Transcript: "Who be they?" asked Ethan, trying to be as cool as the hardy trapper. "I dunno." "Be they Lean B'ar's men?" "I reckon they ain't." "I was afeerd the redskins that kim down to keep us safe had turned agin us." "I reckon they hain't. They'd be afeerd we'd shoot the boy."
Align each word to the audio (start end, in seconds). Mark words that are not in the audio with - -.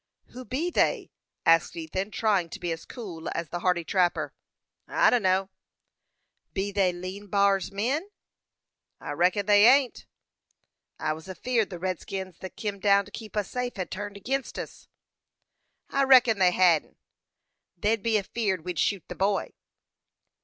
"Who 0.29 0.45
be 0.45 0.71
they?" 0.71 1.11
asked 1.45 1.75
Ethan, 1.75 2.09
trying 2.09 2.49
to 2.49 2.59
be 2.59 2.71
as 2.71 2.85
cool 2.85 3.29
as 3.35 3.49
the 3.49 3.59
hardy 3.59 3.83
trapper. 3.83 4.33
"I 4.87 5.11
dunno." 5.11 5.51
"Be 6.55 6.71
they 6.71 6.91
Lean 6.91 7.27
B'ar's 7.27 7.71
men?" 7.71 8.09
"I 8.99 9.11
reckon 9.11 9.45
they 9.45 9.67
ain't." 9.67 10.07
"I 10.97 11.13
was 11.13 11.27
afeerd 11.27 11.69
the 11.69 11.77
redskins 11.77 12.39
that 12.39 12.55
kim 12.57 12.79
down 12.79 13.05
to 13.05 13.11
keep 13.11 13.37
us 13.37 13.51
safe 13.51 13.75
had 13.75 13.91
turned 13.91 14.17
agin 14.17 14.41
us." 14.57 14.87
"I 15.91 16.03
reckon 16.05 16.39
they 16.39 16.49
hain't. 16.49 16.97
They'd 17.77 18.01
be 18.01 18.17
afeerd 18.17 18.63
we'd 18.65 18.79
shoot 18.79 19.03
the 19.07 19.13
boy." 19.13 19.53